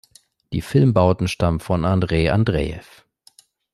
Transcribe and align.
Die 0.51 0.61
Filmbauten 0.63 1.27
stammen 1.27 1.59
von 1.59 1.85
Andrej 1.85 2.31
Andrejew. 2.31 2.81